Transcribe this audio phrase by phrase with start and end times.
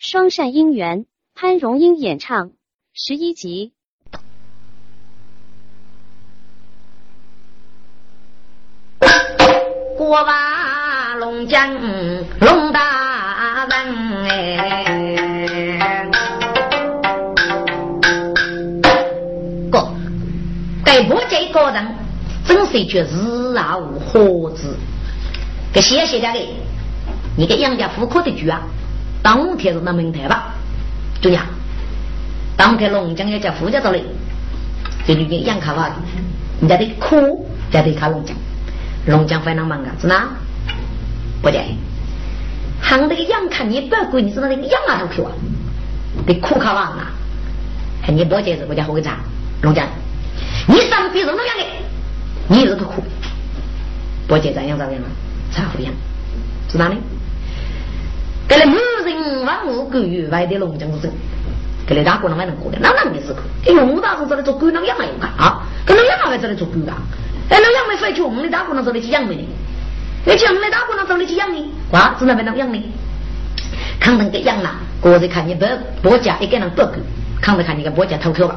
[0.00, 2.52] 双善姻缘，潘荣英演唱，
[2.94, 3.72] 十一集。
[9.96, 11.74] 过完龙江
[12.40, 16.08] 龙大人哎，
[19.68, 19.92] 哥，
[20.84, 21.84] 该不这个人
[22.46, 24.76] 真是一句日啊无何子，
[25.72, 26.38] 给谢谢家的，
[27.36, 28.62] 你给杨家户口的句啊。
[29.28, 30.54] 当天是那门台吧，
[31.20, 31.44] 对呀。
[32.56, 34.02] 当天龙江要叫富家走嘞，
[35.06, 35.90] 这就跟养卡哇，
[36.62, 38.34] 人家得苦，才得卡龙江。
[39.04, 40.28] 龙江非常忙啊，是哪？
[41.42, 41.62] 不对，
[42.80, 45.30] 喊那个养看你不要管你是那个养啊都去啊，
[46.26, 47.10] 得苦卡哇啊。
[48.02, 49.18] 看你不接是国家好个咋？
[49.60, 49.86] 龙江，
[50.66, 51.64] 你上比人都养的，
[52.48, 53.04] 你日头苦，
[54.26, 55.06] 不接咱养咋样啊？
[55.52, 55.92] 茶壶养，
[56.72, 56.96] 是哪里？
[58.48, 58.64] 给了
[59.14, 61.10] 人万物狗与外的龙江子，
[61.86, 63.34] 给了大姑娘还能过的，那哪没事？
[63.66, 65.62] 哎呦，我大叔这里做狗那养还用看啊？
[65.84, 66.96] 跟那养还这里做狗啊？
[67.50, 69.42] 哎，那养没费穷的大姑娘这里去养没呢？
[70.24, 71.72] 那穷的大姑娘这里去养呢？
[71.92, 72.82] 哇，只能被那养呢？
[73.98, 75.66] 看能给养了，过着看你不
[76.02, 76.92] 不家一个人不够，
[77.40, 78.56] 看着看你个不家偷口吧？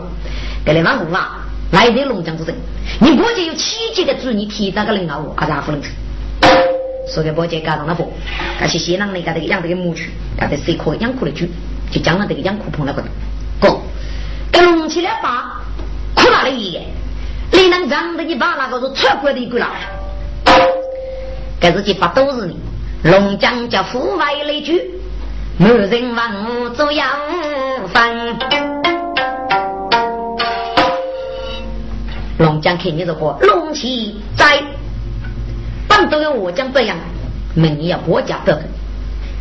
[0.66, 1.40] 给了万物啊，
[1.72, 2.54] 来的龙江子镇，
[3.00, 5.90] 你国家有七级的主，你提那个领导我，阿咋不能去？
[7.14, 8.12] 说给伯姐搞上了不？
[8.60, 10.04] 那些西南那个这个养这个母猪，
[10.40, 11.46] 搞得谁可养苦的猪，
[11.92, 13.04] 就将了这个养苦棚那个。
[13.60, 13.78] 哥，
[14.50, 15.62] 给隆起来把
[16.16, 16.80] 苦哪里？
[17.52, 19.68] 你能让得你把那个是错过的一个了？
[21.60, 22.56] 这是去把都是你，
[23.04, 24.72] 龙江叫户外来住，
[25.58, 27.10] 没人问我做养
[27.92, 28.16] 饭。
[32.38, 34.64] 龙江看你这个龙气在。
[36.06, 36.98] 都有我讲这样，
[37.56, 38.62] 门要国家的，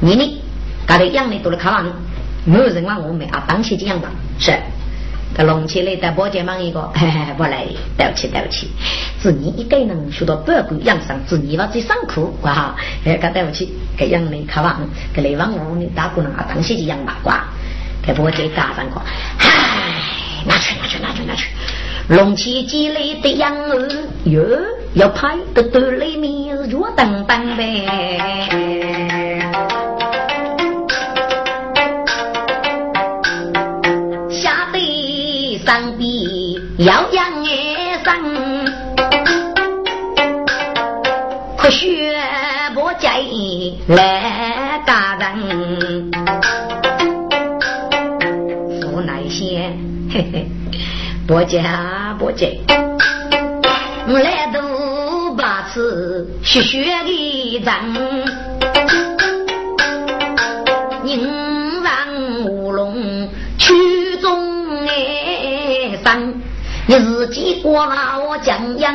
[0.01, 0.43] 你呢？
[0.87, 1.87] 搞得养的都来看望，
[2.45, 4.09] 没有人问我们啊，当起这样吧？
[4.41, 4.53] 是，
[5.35, 7.65] 他弄起来在包间忙一个，嘿嘿，不来，
[7.97, 8.69] 对不起，对不起，
[9.21, 14.81] 子女一个人学到八股养生，是你把最辛苦，哇哈，哎，个对不起，给养的看望，
[15.15, 17.45] 给来望我们大姑娘啊，当起这样吧，瓜，
[18.03, 19.01] 给包间打上个，
[19.39, 21.47] 唉，拿去，拿去，拿去，拿去。
[22.09, 23.89] 龙起积累的养儿
[24.25, 24.43] 哟，
[24.95, 27.87] 要拍得兜里面热当当呗。
[34.29, 36.11] 下得上边
[36.79, 37.47] 要养儿
[38.05, 38.11] 生，
[41.57, 42.13] 可学
[42.75, 43.09] 不见
[43.87, 46.11] 来大人，
[48.93, 49.73] 无奈些，
[50.13, 50.49] 嘿嘿。
[51.31, 52.49] 不家不家，
[54.09, 57.73] 我来都把此血血的脏，
[61.05, 66.35] 宁让乌龙曲中哎生，
[66.89, 68.93] 你自己过了我江阳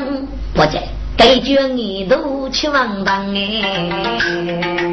[0.53, 0.81] 不家，
[1.15, 4.84] 该叫你都去王当哎。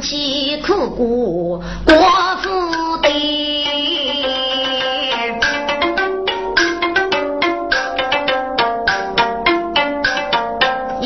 [0.00, 1.94] 起苦过国
[2.42, 3.08] 府的，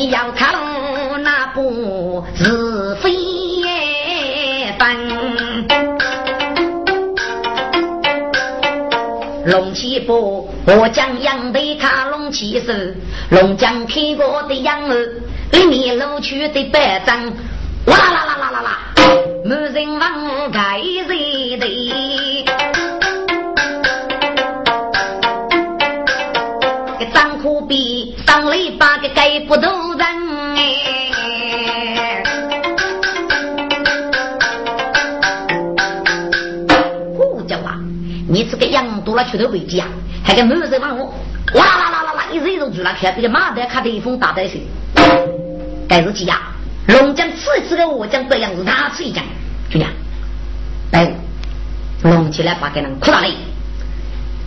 [0.09, 0.53] 要看
[1.23, 3.11] 那不是非
[4.77, 5.65] 分。
[9.45, 12.71] 龙起波，我将养的卡龙起手，
[13.29, 15.21] 龙江开过的羊儿，
[15.51, 17.33] 里面露出的白章。
[17.87, 18.22] 哇啦啦！
[19.45, 21.67] 没人问我该谁的，
[26.97, 30.07] 个张苦逼，张雷把个该不都人
[30.55, 32.23] 哎！
[37.17, 37.77] 胡叫啊！
[38.29, 39.83] 你这个羊多了，去头回家，
[40.23, 41.13] 还个没人问我，
[41.55, 42.23] 哇啦啦啦啦！
[42.31, 44.61] 一人一住了，看这个马德卡的风打在谁？
[45.89, 46.52] 该是几呀？
[46.87, 49.23] 龙江次次的我将这样子大吃一讲，
[49.69, 49.89] 就讲，
[50.91, 51.13] 来，
[52.03, 53.33] 龙起来把给人哭大嘞，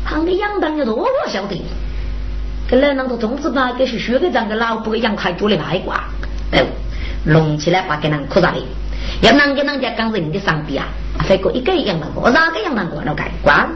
[0.05, 1.63] 旁边杨当的多我晓得，
[2.69, 6.05] 跟来那个种子吧，给是学个长个老不给杨开做的外挂，
[6.53, 6.63] 哎，
[7.25, 8.63] 龙起来把给人哭大嘞，
[9.23, 13.67] 要啷个啷家讲人的上边啊，再过一个杨当过，哪个杨当过了该挂？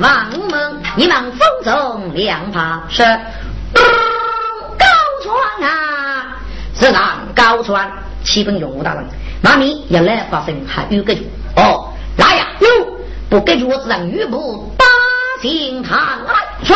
[0.00, 3.04] 王们，你们风中两怕是。
[6.78, 7.90] 啊，是那高川，
[8.24, 9.04] 七分用武大人，
[9.42, 11.12] 妈咪要来发生还有个
[11.56, 12.68] 哦，来呀，有
[13.28, 14.84] 不给我子让吕布打
[15.42, 16.74] 进堂来去。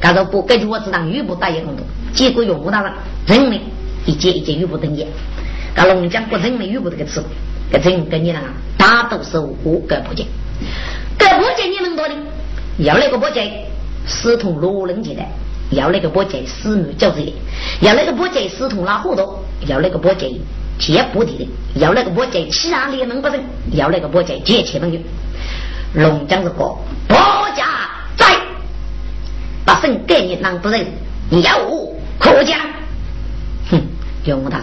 [0.00, 2.92] 他说不根据我知道玉不打一工作，结果用不到了，
[3.26, 3.60] 人呢
[4.04, 5.06] 一节一节玉不等业，
[5.74, 7.24] 那龙江不人的玉部这个词，
[7.72, 8.40] 这人跟你那
[8.76, 10.26] 大都是我个不见，
[11.18, 12.14] 个不见你们多的，
[12.78, 13.64] 要那个不见，
[14.06, 15.28] 私通罗人进来，
[15.70, 17.20] 要那个不见私密交子
[17.80, 20.30] 要那个不见私通拉糊涂，要那个不见
[20.78, 21.48] 接不地的，
[21.80, 23.42] 要那个不见其他联盟不成，
[23.72, 25.00] 要那个不见结亲朋友。
[25.94, 26.78] 龙江是个国
[27.56, 27.64] 家
[28.16, 28.26] 在，
[29.64, 30.86] 把神给你当不人，
[31.30, 32.58] 你要我可讲？
[33.70, 33.80] 哼，
[34.24, 34.60] 用他，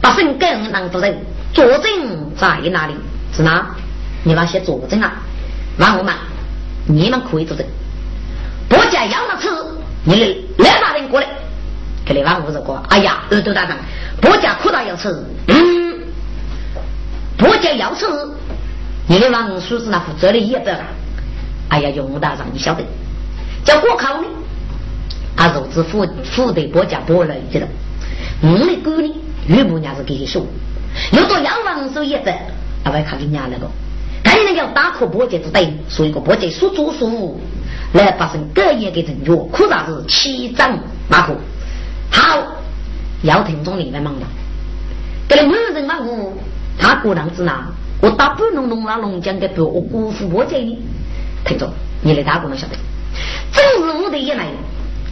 [0.00, 1.18] 把神给你当不人，
[1.52, 2.94] 作证在哪里？
[3.34, 3.74] 是哪？
[4.24, 5.12] 你那些作证啊？
[5.78, 6.14] 王我们，
[6.86, 7.66] 你们可以作证。
[8.68, 9.48] 国家要了吃，
[10.08, 10.14] 你
[10.56, 11.26] 来来大人过来，
[12.06, 12.82] 给你王五子过。
[12.88, 13.76] 哎呀，耳朵大长，
[14.22, 15.14] 国家可大要吃，
[15.48, 16.00] 嗯，
[17.38, 18.06] 国家要吃。
[19.06, 20.84] 你的王叔子那负责的也得了，
[21.68, 22.82] 哎呀，用大让你晓得，
[23.64, 24.28] 叫过考呢，
[25.36, 27.66] 啊，肉子负负得国家拨来知道，
[28.40, 29.14] 我的哥呢，
[29.46, 30.46] 岳母娘是给你说，
[31.12, 32.32] 有做洋王手也得，
[32.82, 33.70] 啊，外看给娘那个，
[34.22, 37.38] 赶紧要打破波节之对，所以个波节说做说
[37.92, 40.78] 来发生各业的成就，可啥是七张
[41.08, 41.36] 马虎，
[42.10, 42.38] 好，
[43.22, 44.26] 要听众里面忙了，
[45.28, 46.36] 给你没人马虎，
[46.78, 47.66] 他果然是哪？
[48.00, 50.78] 我打不能弄那龙江的不，我辜负我这里。
[51.44, 51.68] 听着，
[52.02, 52.76] 你的大姑娘晓得，
[53.52, 54.46] 正是我的爷来，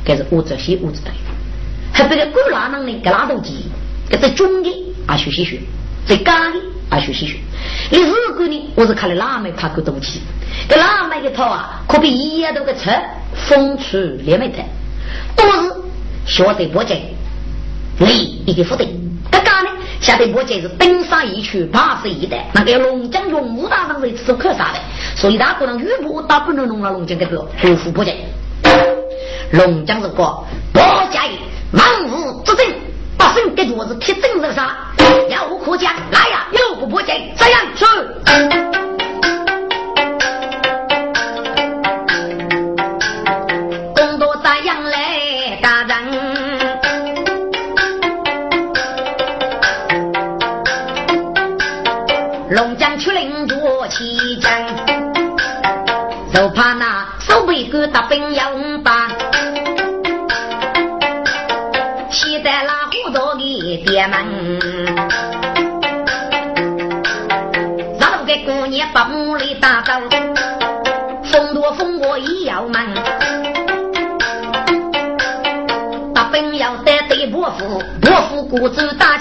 [0.04, 1.10] 这是我这些物质的，
[1.92, 3.64] 还别个鬼拉郎呢，给拉斗鸡，
[4.08, 4.70] 给在中的
[5.06, 5.60] 啊学习学，
[6.06, 6.60] 在家的
[6.90, 7.36] 啊学习学。
[7.90, 10.20] 你日果呢，我是看了哪门怕个东西，
[10.68, 12.90] 给哪门的套啊，可比一夜都个车
[13.34, 14.64] 风出连没得，
[15.34, 15.74] 都是
[16.26, 17.00] 学得不精，
[17.98, 18.88] 你一个不对。
[19.98, 24.78] 下得我姐是登山一曲，八十一代，那个龙江用武大上是吃可啥的，
[25.16, 28.16] 所以他可能遇不打不能弄了龙江这个国富不见。
[29.52, 30.46] 龙江是个国
[31.10, 31.22] 家
[31.72, 32.66] 万物之政，
[33.16, 34.76] 八省给桌子铁证是啥？
[35.24, 37.88] 有苦讲，来呀、有苦不讲，这样说。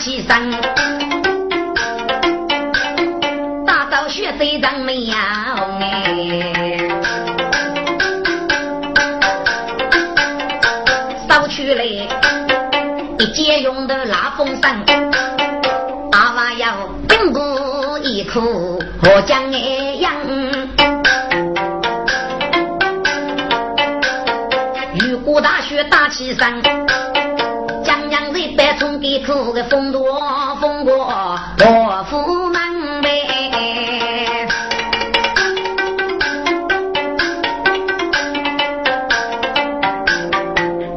[0.06, 0.52] 起身，
[3.66, 6.06] 打到血水长没呀哎。
[13.18, 14.80] 一借用的拉风扇，
[16.12, 19.58] 阿娃要并不一哭，我将爱
[19.96, 20.14] 养。
[24.94, 26.62] 雨过大雪大起山，
[29.16, 30.20] 白冲给苦个风多
[30.60, 33.10] 风过我府门呗。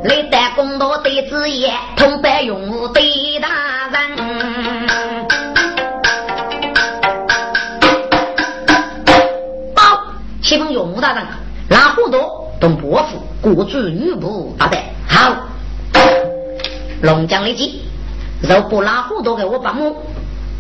[0.03, 1.73] 历代公道对子言。
[1.97, 3.49] 同白用对大
[3.93, 4.17] 人，
[9.75, 9.83] 报
[10.43, 11.25] 启封用大人，
[11.69, 12.19] 拉糊涂
[12.61, 15.37] 同伯父，国主女仆大德好。
[17.01, 17.83] 龙江立即，
[18.41, 19.97] 若不拉糊涂给我把母，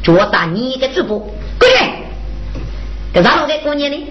[0.02, 1.70] 就打你的嘴巴，滚！
[3.12, 4.06] 给让老给过年呢？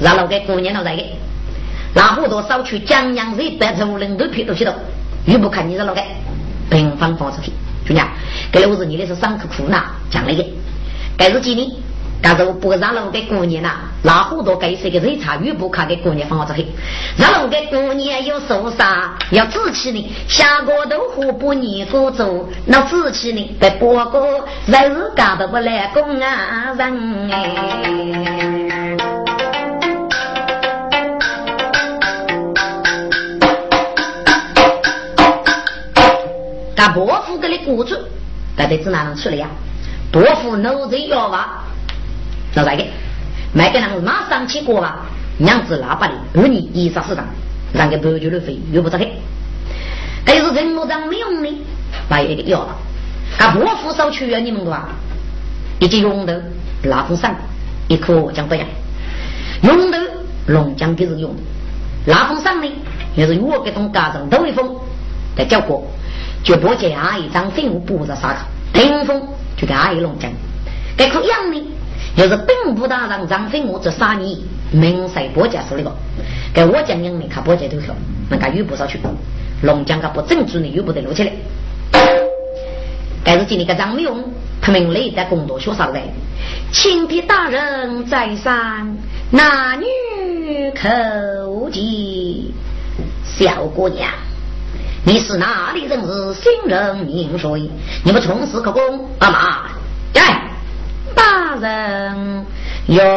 [0.00, 1.16] 让老给过年了再给。
[1.94, 4.72] 拉糊涂少去江阳水白头人都皮都皮头，
[5.26, 6.02] 又不看你让老给。
[6.70, 7.50] 平方方式去，
[7.86, 8.06] 就娘，
[8.52, 10.44] 给我是你的是上课苦恼讲了一个，
[11.16, 11.66] 该是几年，
[12.20, 16.64] 但是我不让老给过年呐，那好多该是个热茶雨不卡给过年方子去，
[17.16, 28.96] 让老给过年有受伤，要支气呢，下个都活不年过走，那支气呢，在波哥日日干的不来工啊人哎。
[36.76, 37.96] 他伯父给你雇主，
[38.56, 39.48] 到底指哪能去了呀？
[40.12, 41.64] 伯父奴才要吧，
[42.54, 42.84] 那咋个？
[43.52, 45.06] 卖给人马上去过吧，
[45.38, 47.24] 娘子喇叭的，半年一十四张，
[47.72, 49.12] 让个白酒的费又不着黑。
[50.24, 51.48] 但是人木长没用的，
[52.08, 52.76] 把一个要了。
[53.38, 54.88] 他伯父少去了你们多啊？
[55.80, 56.42] 一只用的
[56.82, 57.34] 拉风扇，
[57.88, 58.66] 一颗将不样。
[59.62, 59.98] 用的
[60.46, 62.70] 龙江给是用的，拉风扇呢？
[63.16, 64.76] 也是我给东家长都一封
[65.34, 65.86] 的叫过，
[66.44, 68.38] 就不见阿姨张飞我不着啥个，
[68.72, 69.22] 顶风
[69.56, 70.30] 就给阿姨弄讲，
[70.96, 71.62] 该可养呢，
[72.18, 74.36] 要是并不大让张飞我这三年
[74.72, 75.92] 明赛波家说那个，
[76.52, 77.94] 给我讲养你看波家都晓，
[78.28, 78.98] 那个有不少去，
[79.62, 81.32] 龙江个不正主呢又不得录起来。
[83.22, 84.24] 但是今天个张美容，
[84.60, 85.98] 他们累在工作学啥子？
[86.72, 88.96] 请的大人在上，
[89.30, 92.52] 男女口技。
[93.22, 94.10] 小姑娘，
[95.04, 96.00] 你是哪里人？
[96.04, 97.70] 是新人名谁？
[98.02, 99.08] 你们从事可供？
[99.20, 99.62] 阿妈，
[101.56, 102.46] 人
[102.86, 103.08] 用。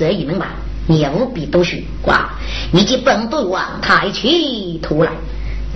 [0.00, 0.46] 这一门吧，
[0.86, 1.76] 你务必读书，
[2.06, 2.30] 哇！
[2.72, 5.10] 你去本都往抬起头来。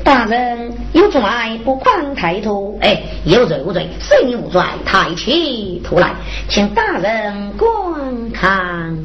[0.03, 1.21] 大人有罪
[1.63, 4.63] 不宽抬头，哎，有罪无罪，谁无罪？
[4.87, 6.15] 抬起头来，
[6.49, 7.69] 请大人观
[8.33, 8.97] 看。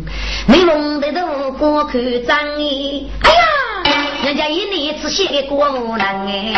[0.47, 3.38] 没弄得都过去张衣，哎呀，
[4.23, 6.53] 人家一年只写个过能哎。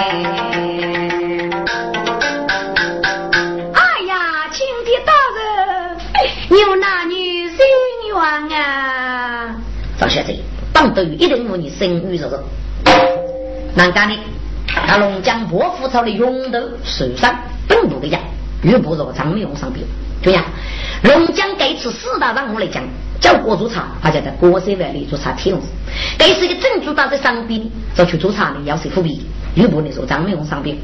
[3.73, 5.97] 哎呀，请的大人，
[6.59, 7.20] 有男女。
[8.13, 9.55] 王啊，
[9.99, 10.39] 张小姐，
[10.73, 12.43] 当得一定为你生育日子。
[13.73, 14.15] 难干的，
[14.87, 17.33] 那龙江伯父朝的永头受伤，
[17.67, 18.19] 本部的家
[18.63, 19.85] 又不若张美容上边。
[20.21, 20.43] 对呀，
[21.03, 22.83] 龙江这次四大任务来讲，
[23.19, 25.67] 叫国做茶，他就在国税外里做茶铁笼子。
[26.19, 27.61] 这是个正主打在上边，
[27.95, 30.75] 找去做茶的要是富比，又不能说张美容上边。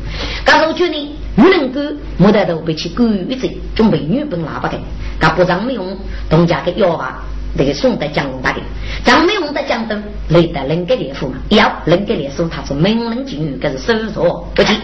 [0.44, 0.94] 刚我觉得
[1.36, 4.78] 女人哥莫得都被其狗一子准备女本喇叭的。
[5.20, 5.98] 噶不张美容
[6.30, 7.24] 东家的要啊，
[7.56, 8.60] 那个送到江龙大的，
[9.04, 14.78] 张美容的江东累得人格烈夫嘛，要人格烈夫，他是名人境遇，可是手错不起。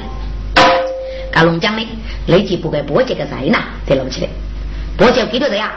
[1.32, 1.88] 噶龙江呢，
[2.28, 4.30] 累计不该波杰个在哪得捞起来，
[4.98, 5.72] 波杰几多人呀？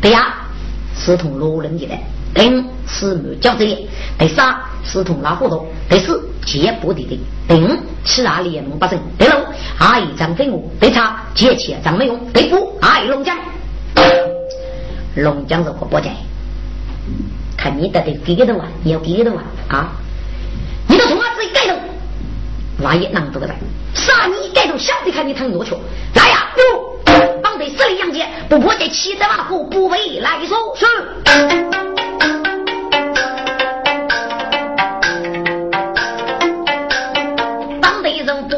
[0.00, 0.34] 对呀，
[0.96, 1.94] 是同罗人的的，
[2.32, 7.18] 等是没交子的，第三是同拉糊涂，第四接不地的，
[7.48, 9.34] 第五吃哪里也能发生，第六
[9.78, 11.00] 阿姨张飞我，第七
[11.34, 13.36] 借钱张美容，第五阿姨龙江。
[15.16, 16.10] 龙江是活宝在，
[17.56, 18.68] 看你得得几个多啊？
[18.84, 19.42] 你要几个多啊？
[19.68, 19.88] 啊！
[20.86, 21.74] 你都从我自己盖头，
[22.84, 23.56] 万一能做个来，
[23.92, 25.74] 杀你盖头，想得看你疼多去。
[26.14, 26.62] 来呀，不，
[27.42, 31.99] 绑得十里杨戬，不破这七十万户，不为来说是。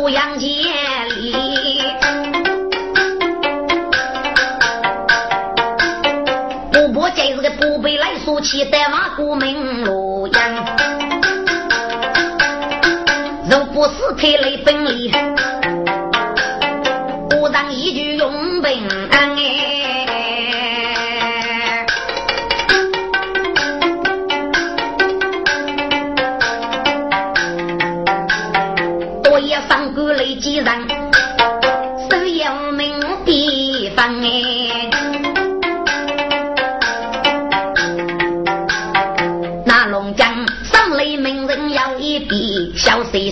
[0.03, 0.43] 得人不杨戬。
[8.41, 10.41] 气得马过门洛阳，
[13.49, 15.13] 若不是特雷本领，
[17.31, 18.73] 不当一句用本
[19.13, 19.72] 哎。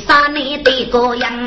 [0.01, 1.40] 小谁杀你的个样？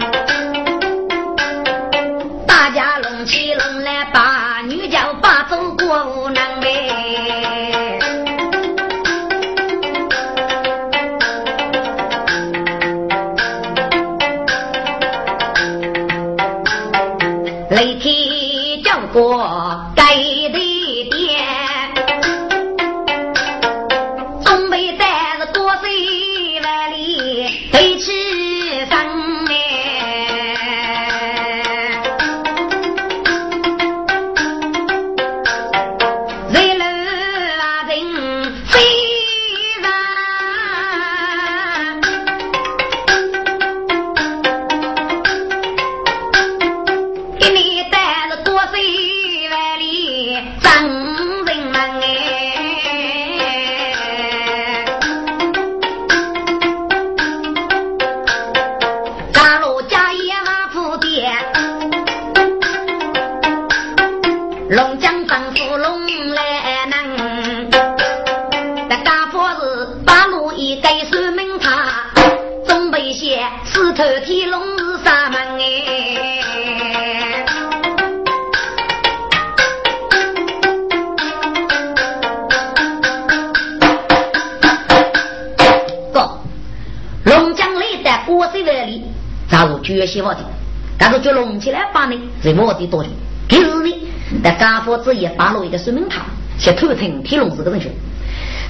[91.63, 93.09] 起来把呢，是我的多久？
[93.49, 94.07] 可是呢，
[94.43, 96.25] 在家父子也发了一个水明堂，
[96.59, 97.89] 先偷听天龙寺的人说，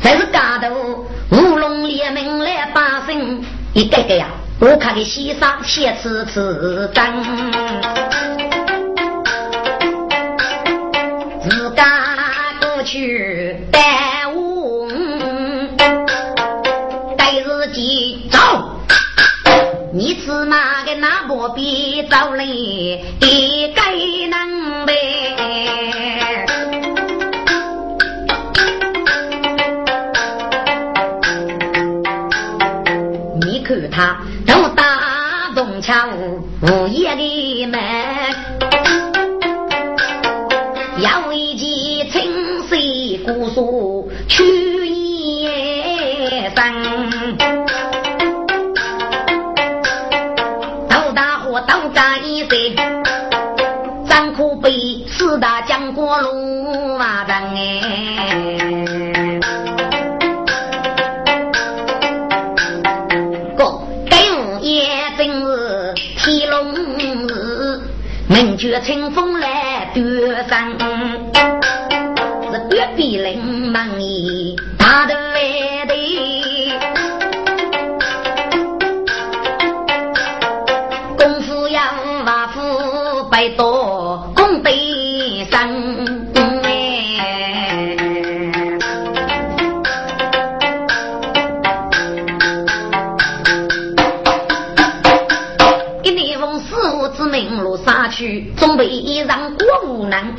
[0.04, 4.28] 但是家头乌龙联名来把声一个个呀，
[4.60, 7.04] 我看的西沙先吃吃灯，
[11.42, 11.84] 自家
[12.62, 13.82] 过去带
[20.24, 20.58] 你吃嘛？
[21.00, 23.82] 那不必找你一个
[24.30, 24.94] 能呗？
[33.42, 36.10] 你看他都打中枪，
[36.62, 37.82] 午夜的门，
[41.00, 42.78] 要一记青色
[43.26, 44.73] 古书去
[55.34, 59.40] 四大将过路马灯哎，
[63.58, 67.82] 哥，该午夜正是天龙日，
[68.28, 70.70] 门绝清风来端山，
[72.52, 73.90] 是隔壁邻门
[74.78, 75.16] 大头
[98.66, 100.34] 准备一场国务难。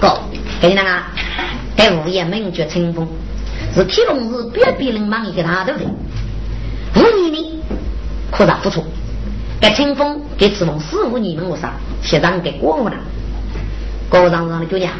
[0.00, 0.18] 哥，
[0.62, 1.12] 给你啊，
[1.76, 3.06] 该物业名绝清风，
[3.74, 5.86] 是天龙寺别别人忙一个他对不对？
[6.96, 7.62] 五年呢，
[8.30, 8.82] 可咋不错。
[9.60, 11.74] 给清风给赤峰师傅你们我啥？
[12.02, 12.94] 写上给国务了。
[14.08, 14.90] 国务上上的姑娘，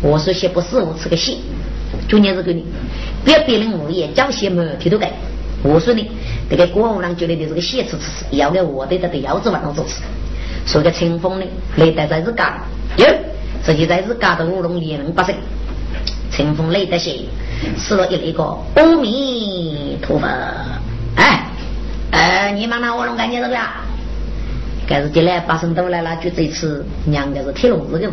[0.00, 1.42] 我说写不师傅吃个戏，
[2.08, 2.64] 就年是给你，
[3.26, 5.06] 别别人物业交些么提都给。
[5.62, 6.10] 我说呢，
[6.48, 10.00] 这个国务上觉得你这个戏吃吃要给我的这个腰子往上做吃。
[10.66, 11.46] 说个清风呢，
[11.76, 12.60] 累得在日干，
[12.96, 13.06] 哟，
[13.62, 15.34] 自己在日干的乌龙连能不胜。
[16.30, 17.20] 清风累得些，
[17.76, 18.42] 死了一那个
[18.74, 20.26] 阿弥陀佛。
[21.16, 21.46] 哎，
[22.10, 23.60] 呃，你妈妈乌龙干净是不是？
[24.86, 28.10] 该是进来八声都来了，就这次娘家是铁笼子的。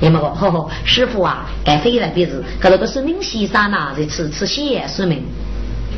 [0.00, 5.24] 你们说， 师傅啊，该飞来鼻子，可那个是明西山呐，在吃吃血是明。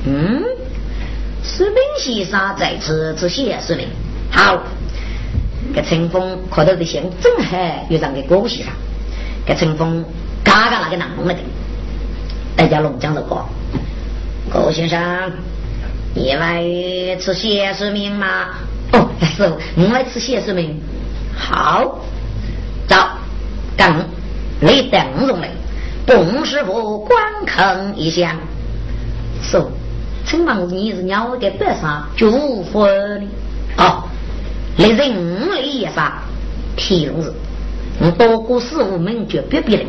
[0.07, 0.43] 嗯，
[1.43, 3.89] 是明西山在吃吃血是明。
[4.31, 4.63] 好，
[5.75, 7.57] 给陈峰看到的像正好
[7.89, 8.73] 又让给郭先生，
[9.45, 10.05] 给陈峰
[10.43, 11.41] 嘎嘎那个难弄了的，
[12.57, 13.45] 大家龙江的歌，
[14.51, 15.33] 郭先生，
[16.15, 18.47] 因为吃血是明吗？
[18.93, 20.75] 哦，师傅，你来吃血是没？
[21.37, 21.99] 好，
[22.89, 22.97] 走，
[23.77, 24.05] 等，
[24.61, 25.51] 你等着嘞。
[26.07, 28.35] 董师傅观看一下，
[29.43, 29.71] 师傅，
[30.25, 32.31] 请问你是鸟的白沙就
[32.63, 33.29] 分？
[33.77, 34.09] 哦，
[34.79, 36.23] 来人类也杀，
[36.77, 37.25] 天龙
[38.01, 39.87] 我多过师傅门绝别别人，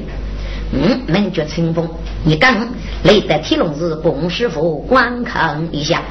[0.74, 1.88] 嗯，门绝清风，
[2.26, 2.68] 你刚
[3.04, 6.02] 来得天龙寺，董师傅观看一下，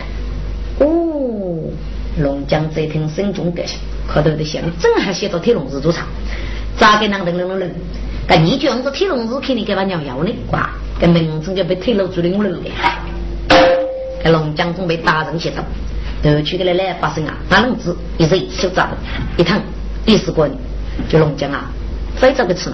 [0.80, 0.86] 哦。
[2.20, 6.06] 龙江这听心中感想，可头的想，正好写到铁笼子主场，
[6.76, 7.70] 咋个能等等等？
[8.26, 10.70] 但你就用这铁笼子肯定给他鸟咬呢，哇！
[11.00, 12.70] 跟名字就被推露出来我了的。
[14.22, 15.64] 跟龙江准备打人协商，
[16.22, 17.34] 头去给来来发生啊！
[17.48, 18.98] 打笼子一热就炸了，
[19.36, 19.60] 一烫
[20.04, 20.48] 第四个
[21.08, 21.70] 就龙江啊，
[22.16, 22.70] 非找个吃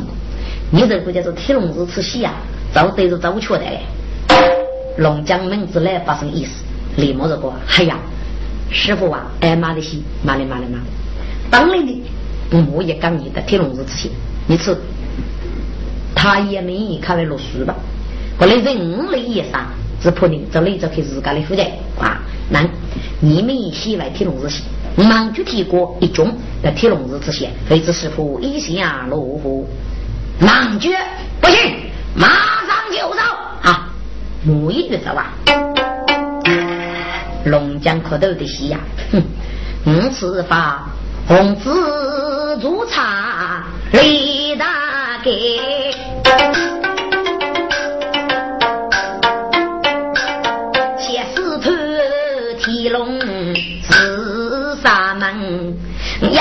[0.70, 2.32] 你这个叫做铁笼子吃戏啊，
[2.72, 3.80] 早对着早缺的嘞。
[4.96, 6.62] 龙江名字来发生意思，
[6.96, 7.98] 李某说过，哎呀，
[8.70, 10.84] 师傅啊，哎妈的西，妈的妈的妈的，
[11.50, 12.02] 当然的，
[12.72, 14.10] 我也讲你的铁笼子之前，
[14.46, 14.76] 你吃，
[16.14, 17.74] 他也没看为落书吧？
[18.38, 19.66] 后来人类也杀，
[20.00, 21.62] 只怕你这里就开自家的负责
[21.98, 22.20] 啊！
[22.50, 22.62] 那
[23.20, 24.62] 你们喜欢铁笼子些，
[24.96, 29.66] 忙就提过一种在铁笼子之前，非知师傅一下落户，
[30.38, 30.90] 忙绝
[31.40, 31.76] 不行，
[32.14, 33.20] 马上就走
[33.62, 33.88] 啊！
[34.46, 35.32] 我一就走啊！
[37.46, 38.78] 龙江磕头的戏呀，
[39.12, 39.22] 哼！
[39.86, 40.86] 五次发
[41.28, 45.94] 红子煮茶李大给，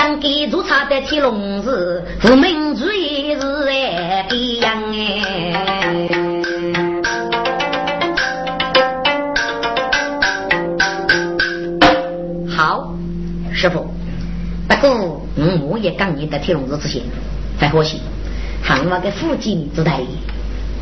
[0.04, 6.10] 养给煮茶的提笼子，无名嘴是哎别样哎。
[12.50, 12.94] 好
[13.54, 13.88] 师傅，
[14.68, 15.22] 不过
[15.70, 17.02] 我也讲你的铁笼子之前，
[17.58, 18.02] 很可惜，
[18.62, 20.02] 行那个附近只带，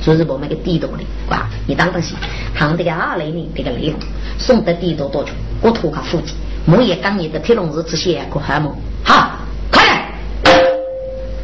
[0.03, 1.47] 就是我们个地道的，哇！
[1.67, 2.17] 你当当心，
[2.55, 3.99] 行这个二类呢，这个内容
[4.39, 5.29] 送的地道多久？
[5.61, 6.33] 我托卡附近，
[6.65, 8.75] 我也讲你的铁笼子之前可还么？
[9.03, 9.31] 好，
[9.71, 10.11] 快来！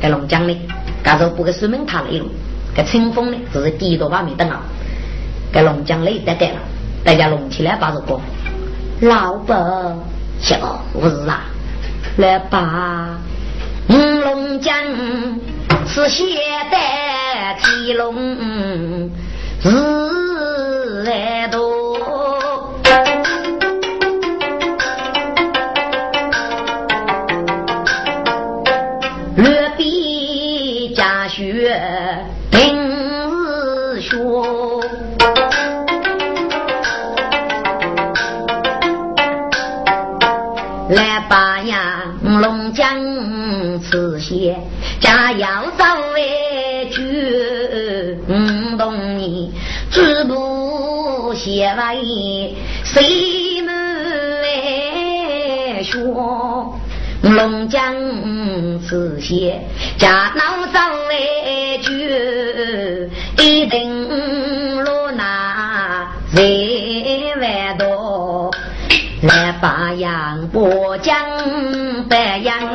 [0.02, 0.58] 在龙江呢，
[1.04, 2.28] 刚才不个苏门塔内容，
[2.76, 4.62] 在清风呢，只是第一道外面等啊。
[5.54, 6.60] 在龙江内得得了，
[7.04, 8.20] 大家弄起来把这个
[9.02, 9.98] 老板。
[10.40, 11.46] 小不是啊，
[12.18, 13.18] 来把
[13.90, 14.76] 五龙江
[15.88, 16.28] 是现
[16.70, 19.10] 代提龙
[19.60, 21.67] 是来多，
[42.78, 44.56] 龙江刺血，
[45.00, 49.52] 家要早为绝，五动你
[49.90, 51.98] 止不写完，
[52.84, 56.80] 谁没说？
[57.24, 57.96] 龙江
[58.88, 59.60] 刺血，
[59.98, 63.10] 家老早为绝，
[63.44, 68.52] 一定落那谁万多。
[69.24, 71.18] 来把杨波江
[72.08, 72.67] 白杨，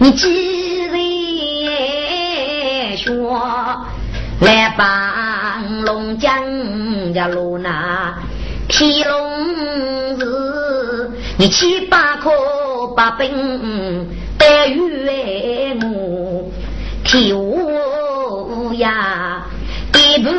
[0.00, 0.50] 夫，你记。
[4.40, 6.32] 来帮龙江
[7.12, 8.14] 家路那
[8.68, 12.30] 提笼子，你七八颗
[12.96, 13.28] 八本
[14.38, 16.50] 白玉木，
[17.04, 19.44] 提我呀
[19.94, 20.32] 一半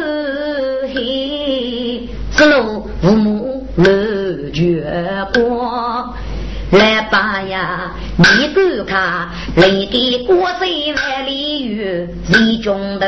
[0.94, 4.84] 黑，子路父母乐绝
[5.34, 6.12] 光。
[6.72, 7.94] 来吧呀！
[8.22, 13.08] 你观看，雷的国贼万里远，谁中头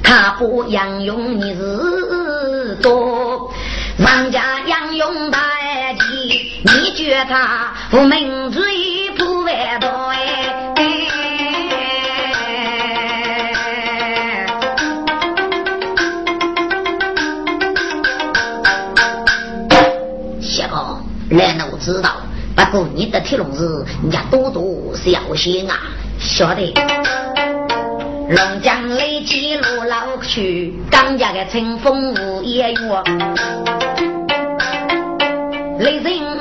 [0.00, 3.52] 他不杨勇你是多，
[3.98, 4.30] 人？
[4.30, 5.40] 家杨勇大
[5.98, 8.62] 吉，你觉他不名罪
[9.18, 10.20] 不外多哎。
[20.40, 22.23] 小哥，难道知道？
[22.94, 25.78] 你的铁笼子，人家多多小心啊！
[26.18, 26.74] 晓得。
[28.28, 32.76] 龙江雷击路老去，刚家的清风无烟雨，
[35.78, 36.33] 雷人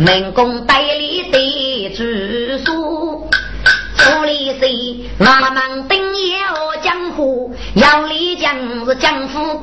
[0.00, 2.04] 能工代理的住
[2.64, 3.28] 所，
[3.98, 5.10] 处理谁？
[5.18, 9.59] 俺们登要江湖，要里江是江湖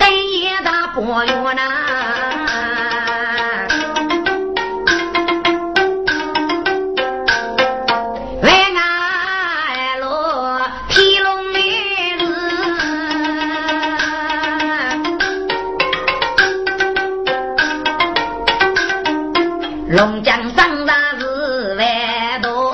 [19.89, 22.73] 龙江上山是万多，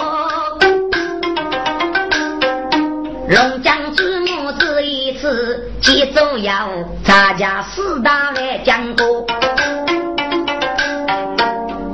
[3.30, 6.70] 龙江之母只一次，记住要
[7.06, 9.06] 咱家四大来讲过。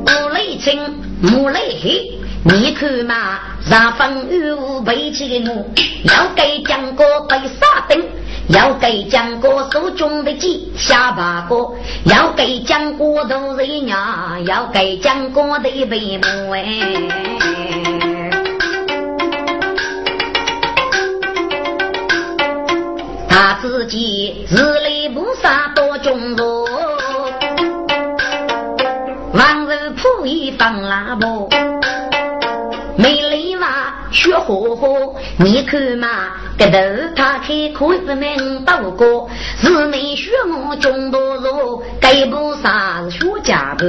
[0.06, 0.80] 五雷青，
[1.22, 5.66] 木雷黑，你看嘛，上风雨无背起的我，
[6.06, 8.02] 要给讲过被杀灯。
[8.50, 11.72] 要给江哥手中的鸡下八个，
[12.06, 16.66] 要给江哥都人娘，要给江哥的背母哎。
[23.28, 24.58] 他自己日
[24.88, 26.68] 里不杀多中弱，
[29.34, 31.50] 往日铺一放拉布，
[32.98, 36.39] 美丽娃学火火，你看嘛。
[36.60, 36.78] 个头
[37.16, 39.28] 他开口不明多个，
[39.62, 43.86] 是没学我中多弱，该不啥是学家不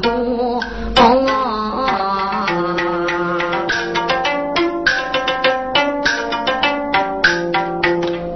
[0.00, 0.62] 活。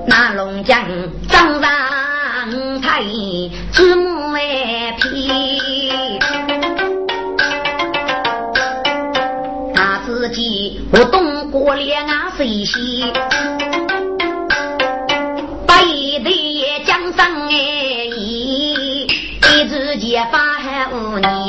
[0.07, 0.79] 那龙江
[1.27, 3.03] 张上太
[3.73, 4.41] 子母外
[5.01, 6.19] 皮，
[9.75, 13.11] 他自己我懂过脸啊谁西。
[20.31, 21.40] 发还五年，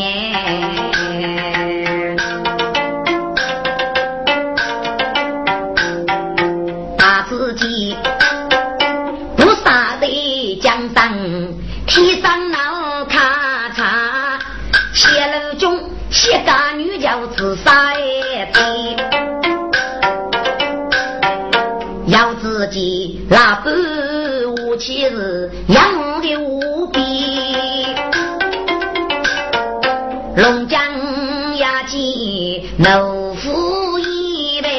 [32.83, 34.69] 老夫一杯。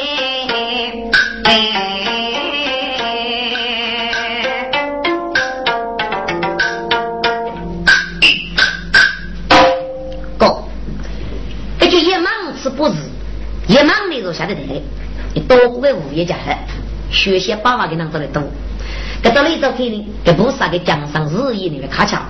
[10.37, 10.65] 哥，
[11.79, 12.25] 这就一忙
[12.61, 12.95] 是不是？
[13.67, 14.81] 一忙的就下得台，
[15.33, 16.57] 你多个物业家了，
[17.09, 18.43] 学习爸爸给拿出来多。
[19.21, 22.21] 这到雷州去呢，这不是那个江上日夜里面卡墙。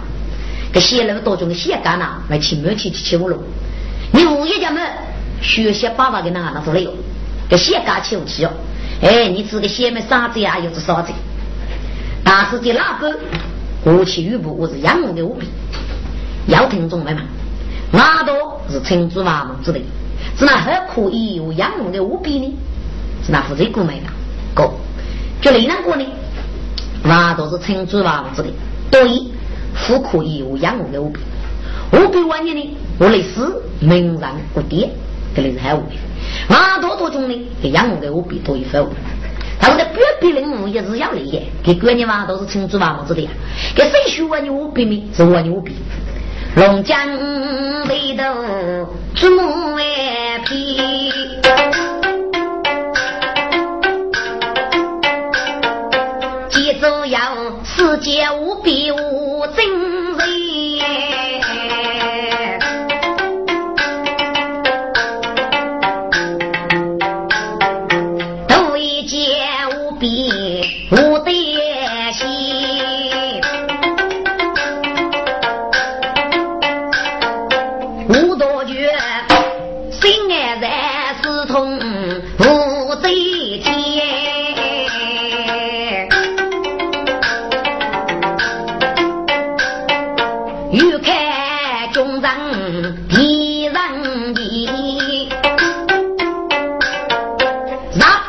[0.72, 3.36] 个写那么多种的写干呐，来起没起起起五了。
[4.12, 4.88] 你物业家们
[5.44, 6.92] 学习爸爸给那拿出来哟，
[7.50, 8.52] 个写干起不起哦？
[9.02, 10.58] 哎，你这个写没啥子呀？
[10.58, 11.12] 又是啥子？
[12.24, 13.14] 但是这那个
[13.84, 15.48] 过去语部我是养我的无比，
[16.48, 17.22] 要听众们嘛，
[17.92, 18.34] 那都
[18.72, 19.82] 是陈祖娃们之类，
[20.38, 22.56] 是那还可以有养我的无比呢？
[23.26, 24.06] 是那负责购买的？
[24.56, 24.72] 哥，
[25.42, 26.06] 就雷南过呢？
[27.04, 28.50] 那都是陈祖娃们之类，
[28.90, 29.34] 对。
[29.76, 31.20] 富可以有养我的五笔，
[31.94, 34.92] 五笔万年呢，我类似名人古典，
[35.36, 35.98] 这里是还五笔。
[36.48, 38.86] 马多多种呢，给养我的五笔多一分。
[39.60, 43.32] 他们的别别人物也是要厉害，给官人嘛都是称之万物之的呀。
[43.76, 45.10] 给谁说万你五笔呢？
[45.16, 45.74] 是万你五笔。
[46.56, 46.98] 龙江
[47.88, 48.24] 北头
[49.16, 49.84] 祖母外
[50.46, 51.12] 皮，
[56.50, 57.20] 记住要
[57.64, 59.13] 世界无比无。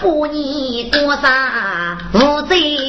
[0.05, 2.84] 我你多少负罪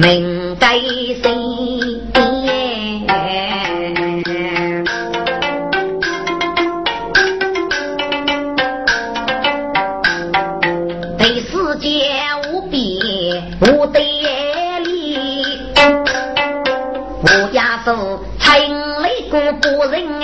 [0.00, 0.78] 命该
[1.22, 1.28] 生。
[11.18, 12.08] 对世界
[12.50, 12.98] 无比
[13.60, 14.00] 无对
[14.84, 15.58] 立，
[17.22, 20.19] 我亚手陈雷公不人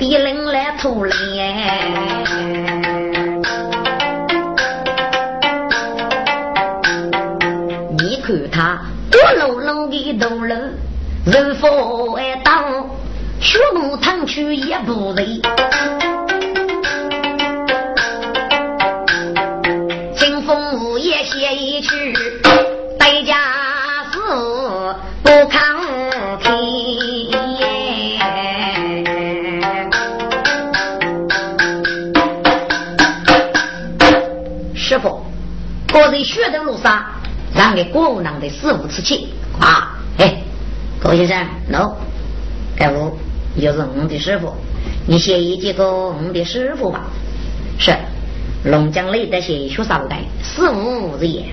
[0.00, 1.14] 敌人来偷懒。
[7.98, 10.54] 你看他多露露的头颅，
[11.26, 12.88] 人风爱当，
[13.42, 15.39] 血怒烫去也不累。
[37.60, 39.28] 让给国务郎的师傅吃气
[39.60, 39.98] 啊！
[40.16, 40.34] 哎，
[40.98, 41.94] 高先生，no，
[42.74, 43.18] 该不
[43.54, 44.54] 又是我们的师傅，
[45.06, 47.10] 你写一几个我们的师傅吧。
[47.78, 47.94] 是，
[48.64, 50.22] 龙江雷的写学啥不带？
[50.42, 51.44] 师傅日也，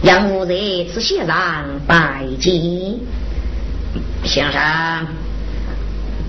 [0.00, 0.54] 让我在
[0.92, 2.54] 此线上拜见
[4.24, 4.62] 先生，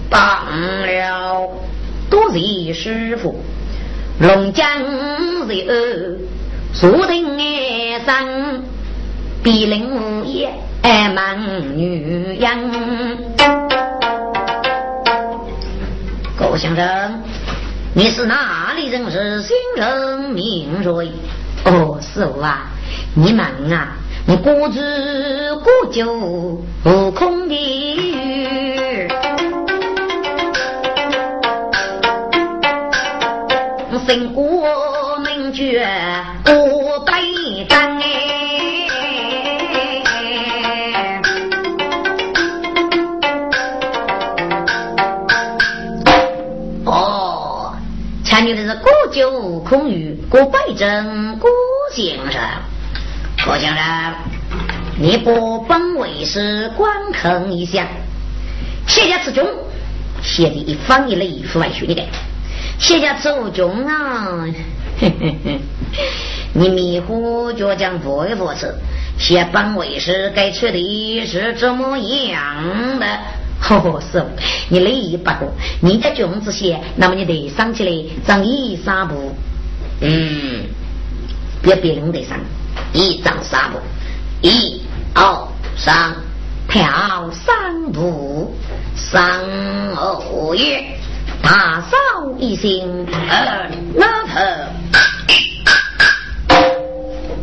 [0.10, 1.48] 当了
[2.10, 3.40] 多谢师傅，
[4.20, 4.66] 龙江
[5.48, 6.18] 日。
[6.72, 8.64] 坐定爱上，
[9.42, 10.50] 比邻无业
[10.82, 13.18] 爱忙女人。
[16.38, 17.24] 郭先生，
[17.94, 19.10] 你是哪里人？
[19.10, 21.12] 是新人名瑞？
[21.66, 22.68] 哦，是我啊，
[23.16, 26.12] 你忙啊，你过子过酒
[26.84, 27.56] 无空的。
[34.08, 35.86] 生过名绝。
[48.80, 51.48] 前女的是古酒空余，古白珍，古
[51.94, 52.42] 先生，
[53.46, 54.14] 郭先生，
[54.98, 57.88] 你不本为是观看一下，
[58.88, 59.46] 谢家之中
[60.22, 62.04] 写的一方一类父外学的，
[62.80, 64.46] 谢家之中啊，
[65.00, 65.60] 嘿嘿嘿。
[66.54, 68.76] 你迷糊就讲不会佛子，
[69.18, 73.06] 写本为师该出的是怎么样的？
[73.70, 74.26] 呵呵，师傅，
[74.70, 75.46] 你累一百个，
[75.82, 77.92] 你的卷子写，那么你得上起来
[78.26, 79.36] 长一三步，
[80.02, 80.64] 嗯，
[81.62, 82.38] 别别人得上
[82.94, 83.78] 一张三步，
[84.42, 84.82] 一
[85.14, 86.16] 二三，
[86.68, 88.56] 跳三步，
[88.96, 89.40] 三
[89.96, 90.78] 二一，
[91.44, 91.98] 大扫
[92.40, 94.40] 一心二拉头。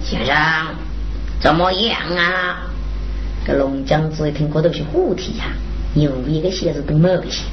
[0.03, 0.35] 先生，
[1.41, 2.63] 怎么样啊？
[3.47, 5.45] 这龙江子一听，过都是虎体呀！
[5.97, 7.45] 有一个鞋子都没个鞋，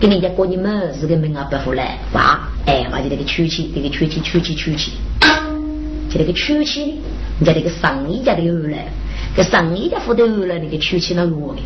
[0.00, 2.40] 跟人家过你们是个门啊，不回来哇！
[2.66, 4.92] 哎，把就那个曲奇，那个曲奇，曲奇，曲奇，
[6.10, 6.98] 就那个曲奇，
[7.38, 8.76] 人家那个上一家的有了，
[9.36, 11.62] 这上一家户头有了那个曲奇那个的。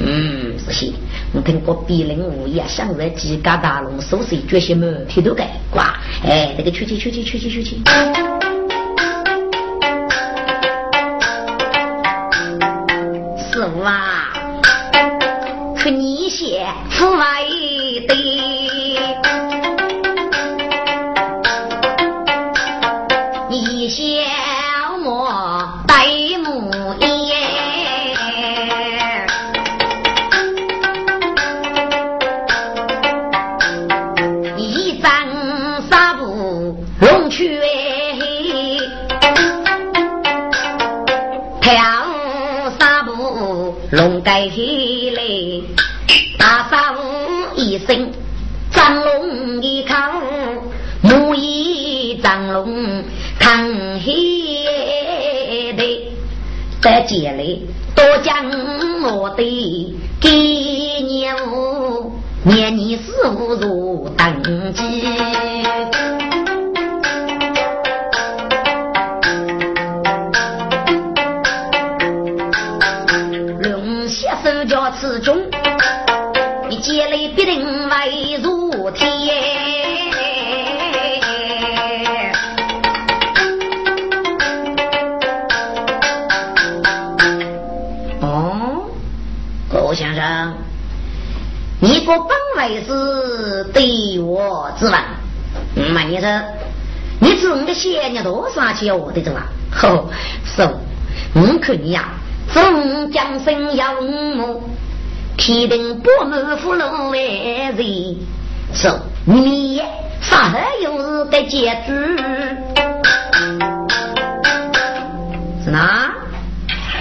[0.00, 0.92] 嗯，是些，
[1.32, 4.84] 我听过比邻物业想在几家大龙收拾这些么？
[5.08, 7.80] 提都盖挂，哎，那个曲奇，曲奇，曲奇，曲奇。
[13.82, 14.35] 哇！
[15.90, 17.44] 你写父外
[18.08, 18.14] 的，
[23.48, 23.94] 你小
[24.98, 25.30] 莫
[25.86, 26.06] 戴
[26.42, 27.06] 木叶，
[34.56, 35.08] 一张
[35.88, 37.60] 纱布龙去。
[43.92, 44.85] 龙盖起来，大嗓
[57.06, 57.44] 姐来
[57.94, 58.34] 多将
[59.18, 64.82] 我的给你五，年年事务如登记。
[92.68, 94.94] 个本来是对我之问，
[95.92, 96.44] 马先生，
[97.20, 99.46] 你挣的钱你多少钱我的着啊？
[99.70, 100.10] 吼，
[100.44, 100.62] 是，
[101.34, 102.08] 我看你呀，
[102.52, 104.62] 总将生要五
[105.36, 108.16] 天定不满福禄为人，
[108.74, 108.92] 是，
[109.24, 109.80] 你
[110.20, 110.52] 啥
[110.82, 111.92] 又是个结局？
[115.64, 116.10] 是哪？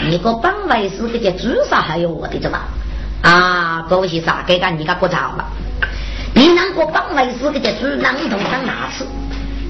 [0.08, 2.68] 你个本来是个结局，啥还有我的着吧？
[3.22, 5.46] 啊，各位先生，该干你个过早了。
[6.46, 9.04] 你那个帮来是个叫猪囊头上拿吃，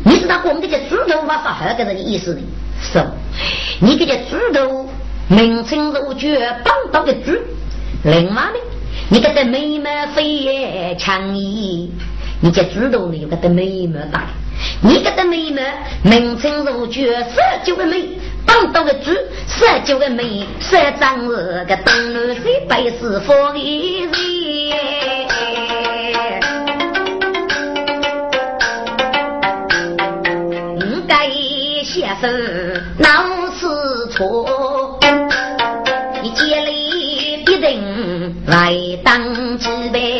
[0.03, 2.41] 你知道我们这个猪头发啥个人的意思呢？
[2.81, 3.01] 是，
[3.79, 4.89] 你这个猪头
[5.29, 7.31] 名称如绝帮到的猪，
[8.03, 8.59] 另外呢，
[9.07, 11.93] 你给这个眉毛飞也强毅，
[12.41, 14.25] 你这猪头呢有个的眉毛大，
[14.81, 15.61] 你给这个眉毛
[16.03, 18.05] 名称如绝色就个美。
[18.45, 19.11] 当到个猪，
[19.47, 25.14] 十九个妹，十张是个东南西北是方言人。
[32.15, 32.31] 先生
[32.97, 33.07] 闹
[33.51, 33.67] 是
[34.11, 34.99] 错，
[36.21, 40.19] 你家里必定来当几辈。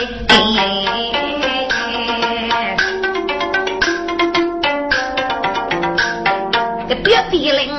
[6.89, 7.71] 个别地灵。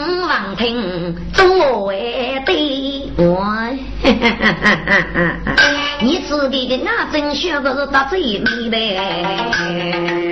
[0.56, 3.46] 听多为对，我，
[6.00, 10.25] 你自己的那真学不是到最美呗？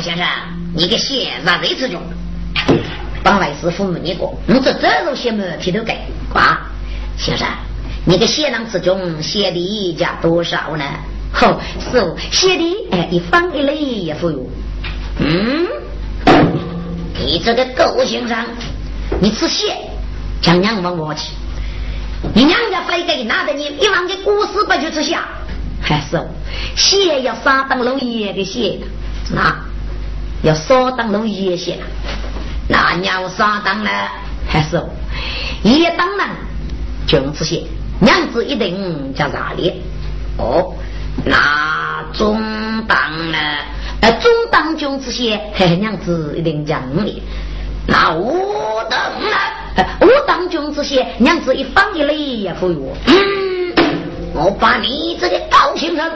[0.00, 0.26] 先生，
[0.74, 2.00] 你个鞋子最吃重，
[3.22, 5.98] 本来是父母你过，你这这种鞋没剃头盖，
[6.32, 6.58] 挂
[7.16, 7.46] 先生，
[8.04, 10.84] 你个鞋囊之中鞋底加多少呢？
[11.32, 14.46] 吼，是哦写的哎，一方一类也富有。
[15.18, 15.66] 嗯，
[17.14, 18.38] 你这个狗先生，
[19.20, 19.76] 你吃血，
[20.40, 21.32] 将娘往我去。
[22.34, 25.28] 你娘家非给拿着你一万个古诗不就吃下？
[25.80, 26.20] 还是
[26.74, 28.78] 血要杀当老爷的血，
[29.30, 29.54] 那
[30.42, 31.78] 要少当老爷血。
[32.68, 33.90] 那你要杀当了，
[34.48, 34.82] 还是
[35.62, 36.24] 也当呢
[37.06, 37.64] 就吃血，
[38.00, 39.82] 娘子一定叫哪里？
[40.36, 40.74] 哦。
[41.24, 42.40] 那中
[42.86, 43.38] 当呢？
[44.00, 47.20] 呃，中当军之些，嘿嘿娘子一定讲你。
[47.88, 49.36] 那我当呢？
[50.00, 52.96] 我当军之些，娘子一放一雷也服我。
[53.06, 53.74] 嗯，
[54.32, 56.08] 我把你这个高先生，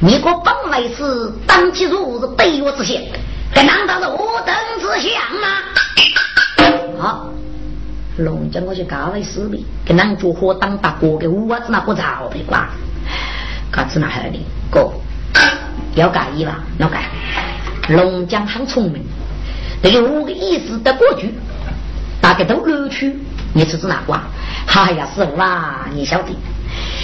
[0.00, 3.08] 你个本来是当起如是对我之些，
[3.56, 5.48] 这难道是我等之相吗？
[6.98, 7.30] 好，
[8.18, 12.68] 龙江我去高位势力，跟男主伙当大哥的我子那不着的瓜。
[13.72, 14.92] 他只那海里哥
[15.94, 16.64] 要改一吧？
[16.76, 17.08] 要改。
[17.88, 19.02] 龙江很聪明，
[19.80, 21.32] 对于五个意思的过去，
[22.20, 23.18] 大概都扭曲。
[23.54, 24.20] 你是指哪卦？
[24.66, 26.36] 哎呀，师傅啊，你晓得，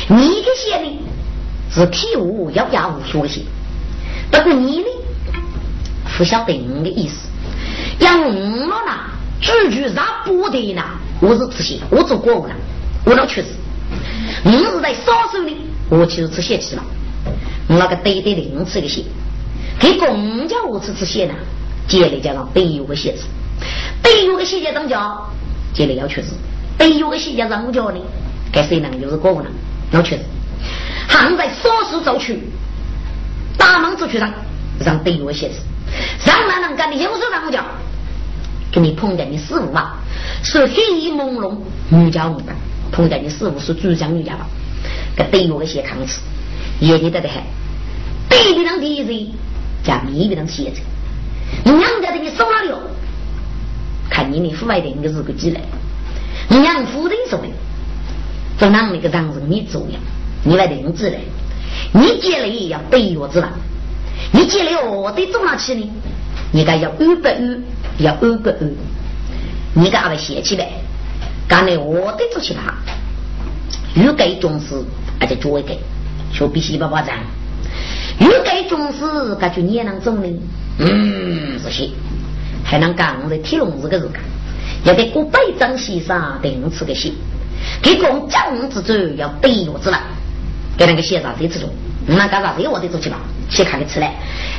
[0.07, 0.98] 你这些呢
[1.70, 3.40] 是替我要加无所写，
[4.30, 4.86] 不过你呢，
[6.17, 7.29] 不晓得你的意思。
[7.99, 8.93] 要我呢，
[9.41, 10.83] 句句啥不得呢？
[11.21, 12.55] 我是吃些，我做过了，
[13.05, 13.49] 我老确实，
[14.45, 15.57] 你是在少数的。
[15.89, 16.83] 我其实吃血去了，
[17.69, 19.05] 我那个对对零吃的血，
[19.79, 21.35] 给公家我吃吃血呢，
[21.87, 23.27] 接里加上得有个血子，
[24.03, 25.31] 得有个血家怎叫？
[25.73, 26.31] 接里要确实，
[26.77, 27.99] 得有个血家怎么叫呢？
[28.53, 29.51] 该谁能就是过不能，
[29.93, 30.23] 要确实。
[31.09, 32.41] 还在少数走去，
[33.57, 34.33] 大门出去上，
[34.85, 35.61] 让得有个血子，
[36.24, 37.64] 让哪能干的有时让我叫，
[38.70, 39.99] 给你碰见你师傅吧，
[40.43, 41.55] 是黑衣朦胧
[41.90, 42.53] 女家舞的，
[42.90, 44.47] 碰见你师傅是珠江女家吧。
[45.16, 46.20] 个对我个些抗词，
[46.80, 47.43] 也记得的很。
[48.28, 49.30] 对比上第一人，
[49.84, 50.80] 加秘密上写着。
[51.64, 52.78] 你娘家的你收哪里了？
[54.09, 55.61] 看你的父爱的应该是个积累。
[56.49, 57.47] 你娘夫人说的，
[58.59, 59.99] 做哪那个当人你重要？
[60.45, 61.20] 你来定制嘞？
[61.93, 63.49] 你接来要对我知道。
[64.33, 65.91] 你接来我得做哪去呢？
[66.53, 67.62] 你该要安不安，
[67.99, 68.70] 要安不安。
[69.74, 70.68] 你该把写起来，
[71.49, 72.74] 干来我得做其他。
[73.95, 74.74] 欲盖重视，
[75.20, 75.76] 而且作为盖，
[76.33, 77.14] 说必须把把账。
[78.18, 80.28] 欲盖重视，感觉你也能做呢？
[80.78, 81.91] 嗯，这些
[82.64, 84.22] 还能讲在天龙日个事干，
[84.85, 87.14] 要给古百丈先生定此个戏，
[87.83, 90.01] 给讲将之主要对我之了，
[90.76, 91.68] 给那个先生这次中，
[92.07, 93.16] 那干啥子我得做去吧，
[93.48, 94.14] 先看个出来，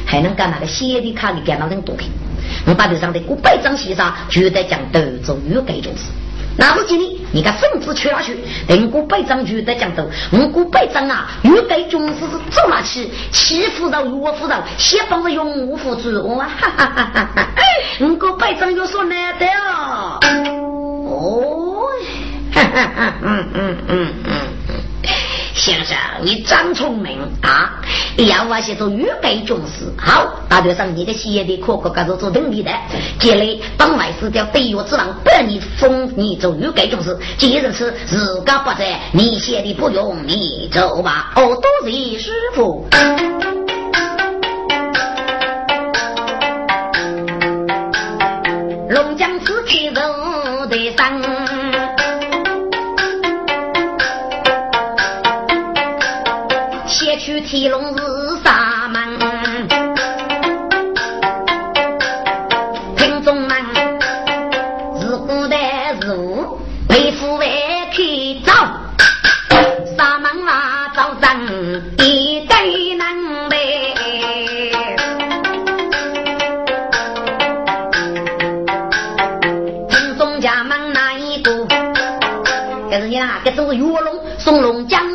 [0.05, 2.07] 还能干那个写的卡给干到人多看，
[2.65, 6.11] 我把头上的古百丈先生绝对将斗走越改就是。
[6.55, 8.37] 那不今天，你看孙子去哪去？
[8.67, 13.09] 等过百张就在讲头，我过百张啊，越该军师是走哪去？
[13.31, 17.47] 欺负到越夫人，先帮着用武夫子，我哈哈哈哈哈！
[17.99, 20.19] 我过百张有说难的哦，
[21.09, 21.85] 哦，
[22.53, 24.22] 哈哈哈，嗯嗯嗯嗯。
[25.63, 27.81] 先生，你真聪明啊！
[28.17, 32.69] 要我写做预备军事，好，大学生你的写的可可可做做等你的，
[33.17, 33.47] 接来
[33.77, 37.17] 帮外死掉北岳之王，不让你封你做预备军事。
[37.37, 41.31] 今日是自个不在，你写的不用你走吧。
[41.37, 42.85] 哦，多谢师傅。
[48.89, 49.89] 龙江此去
[57.69, 58.03] 龙是
[58.43, 59.17] 沙门，
[62.97, 63.57] 听众们，
[64.99, 66.59] 是古代儒，
[66.89, 67.47] 为父为
[67.91, 68.03] 开
[68.45, 68.53] 早，
[69.97, 71.41] 沙门话早上
[71.99, 73.93] 一对难背。
[79.89, 81.65] 听众家门哪一个？
[82.91, 85.12] 这是你啊，这是岳龙送龙江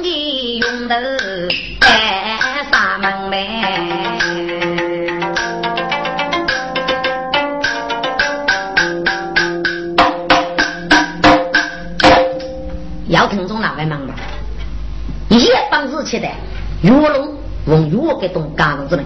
[16.83, 17.35] 岳龙
[17.67, 19.05] 用岳给东干子之人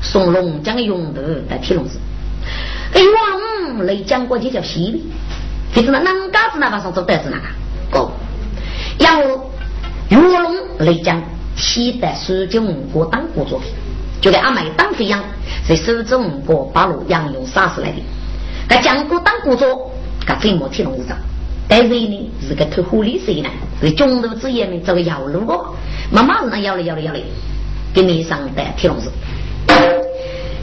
[0.00, 1.98] 送龙江的用头在天龙寺。
[2.92, 5.04] 哎，岳龙来讲过就叫西里，
[5.74, 7.98] 就是那南嘎子那把上做袋子那个。
[7.98, 8.10] 哦，
[8.98, 9.50] 然后
[10.08, 11.22] 岳龙来讲
[11.56, 13.68] 期待苏锦国当国作品，
[14.20, 15.22] 就给阿妹当飞扬，
[15.68, 18.02] 在苏锦国八路杨勇杀死来的。
[18.68, 19.90] 在江国当国作，
[20.26, 21.16] 他飞莫天龙寺上。
[21.68, 23.48] 但是呢，是个偷狐狸谁呢？
[23.80, 25.74] 是中途之夜呢，这个要路哦。
[26.12, 27.20] 妈妈是那要来要来要来，
[27.94, 29.10] 给你上的天龙寺，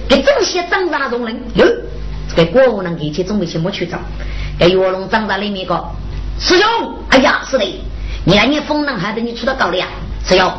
[0.08, 1.66] 给这些长大中人哟，
[2.36, 3.98] 给国务人给去准备去没去找，
[4.60, 5.84] 给卧龙长大里面个
[6.40, 6.68] 师兄，
[7.10, 7.66] 哎呀，是的，
[8.26, 9.88] 你看你风能还得你出得高的呀，
[10.24, 10.52] 师兄，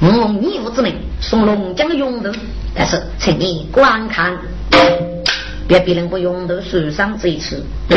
[0.00, 2.32] 我用义务之名送龙江的用头，
[2.74, 4.34] 但是请你观看，
[5.68, 7.96] 别别人不用头受伤这一次，嗯。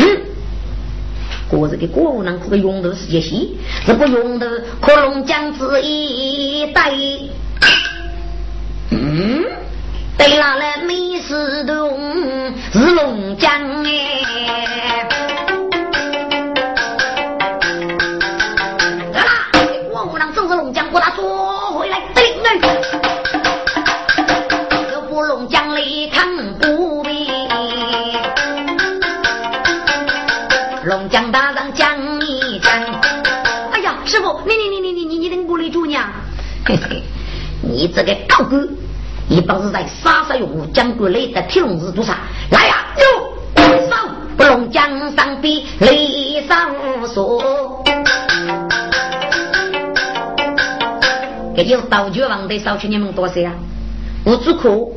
[1.52, 3.46] 我这个歌舞囊括的用的是这些
[3.86, 6.90] 这个用的可能将至一代
[38.04, 38.68] 个高官，
[39.28, 42.18] 一帮是在杀杀勇武，将国来的天龙寺做啥？
[42.50, 46.70] 来呀，有上不龙江上比雷上
[47.06, 47.84] 说，
[51.56, 53.52] 这就道具王的少去你们多少啊？
[54.24, 54.92] 我只可五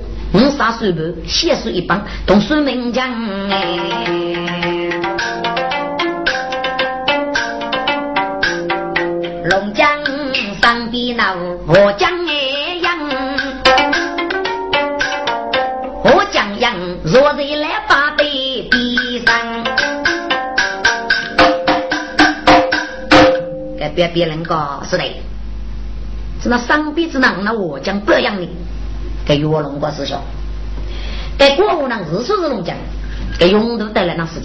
[0.58, 3.10] 杀水部，血水一帮，同孙明讲
[3.50, 3.80] 哎。
[9.46, 9.88] 龙江
[10.62, 11.36] 上的那
[11.68, 12.25] 我江
[23.96, 25.04] 别别人讲是的，
[26.44, 28.50] 是那上边之人那我将不养你，
[29.26, 30.20] 给与我龙国师兄，
[31.38, 32.76] 给国务人日说是龙江，
[33.40, 34.45] 给永都带来那事，